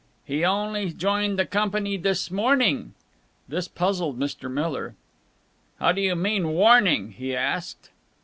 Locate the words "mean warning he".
6.15-7.35